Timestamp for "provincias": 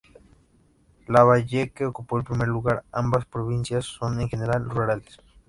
3.27-3.85